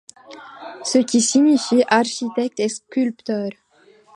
[0.83, 3.51] Ce qui signifie: architecte et sculpteur.